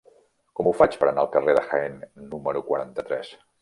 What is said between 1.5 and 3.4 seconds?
de Jaén número quaranta-tres?